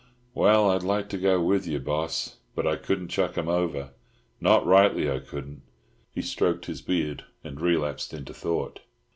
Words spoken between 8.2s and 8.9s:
thought.